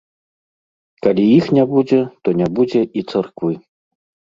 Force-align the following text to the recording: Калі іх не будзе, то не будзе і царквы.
Калі 1.07 1.23
іх 1.37 1.45
не 1.59 1.67
будзе, 1.75 2.01
то 2.25 2.29
не 2.41 2.49
будзе 2.59 2.81
і 2.89 3.01
царквы. 3.11 3.53